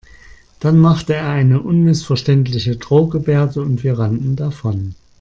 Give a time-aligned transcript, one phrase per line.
[0.59, 4.95] Dann machte er eine unmissverständliche Drohgebärde und wir rannten davon.